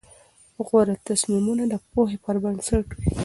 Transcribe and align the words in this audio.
غوره 0.65 0.95
تصمیمونه 1.07 1.63
د 1.69 1.73
پوهې 1.91 2.17
پر 2.23 2.35
بنسټ 2.43 2.85
وي. 2.97 3.07